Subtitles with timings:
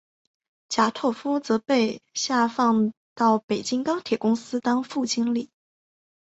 [0.67, 5.51] 贾拓夫则被下放到北京钢铁公司当副经理。